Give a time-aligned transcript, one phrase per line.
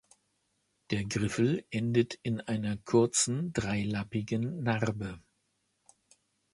[0.89, 5.21] Der Griffel endet in einer kurzen dreilappigen Narbe.